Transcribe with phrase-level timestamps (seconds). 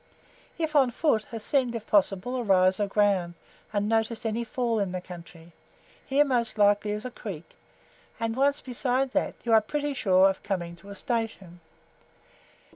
[0.57, 3.35] If on foot, ascend, if possible, a rise of ground,
[3.71, 5.51] and notice any FALL in the country;
[6.03, 7.55] here, most likely, is a creek,
[8.19, 11.59] and once beside that, you are pretty sure of coming to a station.